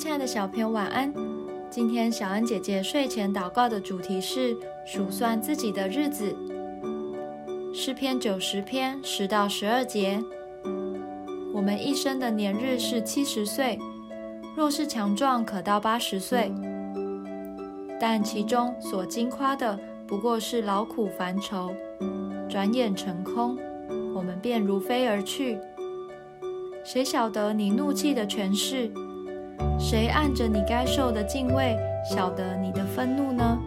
[0.00, 1.12] 亲爱的小朋友，晚安。
[1.68, 6.34] 今天小恩姐姐睡前祷告的主题是数算自己的日子。
[7.74, 10.18] 诗篇九十篇十到十二节：
[11.52, 13.78] 我们一生的年日是七十岁，
[14.56, 16.50] 若是强壮，可到八十岁。
[18.00, 21.74] 但其中所经夸的，不过是劳苦烦愁，
[22.48, 23.58] 转眼成空，
[24.14, 25.58] 我们便如飞而去。
[26.86, 28.90] 谁晓得你怒气的权势？
[29.78, 33.58] 谁按着你该受的敬畏，晓得你的愤怒呢？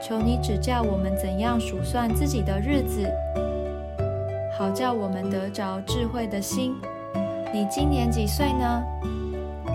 [0.00, 3.08] 求你指教我们怎样数算自己的日子，
[4.58, 6.74] 好叫我们得着智慧的心。
[7.52, 8.82] 你今年几岁呢？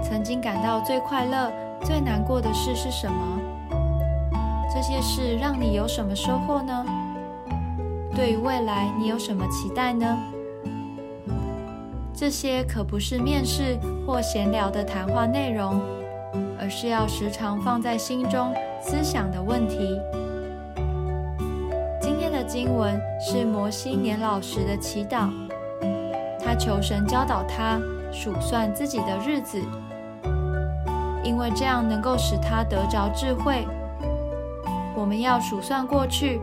[0.04, 1.52] 曾经感到最快乐、
[1.84, 3.40] 最难过的事是什么？
[4.74, 6.86] 这些事让你有什么收获呢？
[8.16, 10.18] 对于未来，你有什么期待呢？
[12.20, 15.80] 这些可不是面试或闲聊的谈话内容，
[16.60, 18.52] 而是要时常放在心中
[18.82, 20.02] 思想的问题。
[22.02, 25.30] 今天的经文是摩西年老时的祈祷，
[26.44, 27.80] 他求神教导他
[28.12, 29.62] 数算自己的日子，
[31.24, 33.64] 因为这样能够使他得着智慧。
[34.96, 36.42] 我们要数算过去，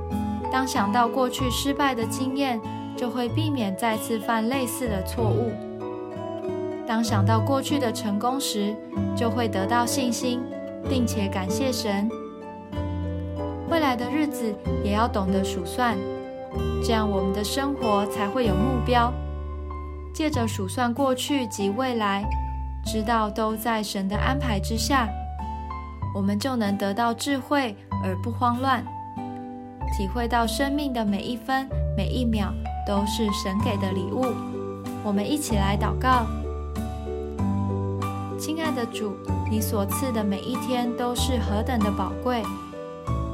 [0.53, 2.61] 当想到过去失败的经验。
[2.97, 5.51] 就会避免再次犯类似的错误。
[6.87, 8.75] 当想到过去的成功时，
[9.17, 10.41] 就会得到信心，
[10.89, 12.09] 并且感谢神。
[13.71, 15.97] 未来的日子也要懂得数算，
[16.83, 19.13] 这样我们的生活才会有目标。
[20.13, 22.25] 借着数算过去及未来，
[22.85, 25.09] 知道都在神的安排之下，
[26.15, 28.85] 我们就能得到智慧而不慌乱，
[29.97, 32.53] 体会到生命的每一分每一秒。
[32.87, 34.27] 都是神给的礼物，
[35.03, 36.27] 我们一起来祷告。
[38.39, 39.17] 亲爱的主，
[39.51, 42.43] 你所赐的每一天都是何等的宝贵！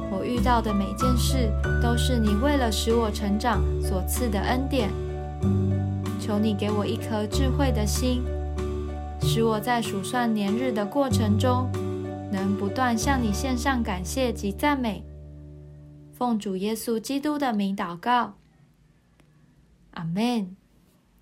[0.09, 1.51] 我遇到的每件事
[1.81, 4.89] 都是你为了使我成长所赐的恩典。
[6.19, 8.23] 求你给我一颗智慧的心，
[9.21, 11.69] 使我在数算年日的过程中，
[12.31, 15.03] 能不断向你献上感谢及赞美。
[16.13, 18.40] 奉主耶稣基督的名祷告。
[19.91, 20.57] 아멘.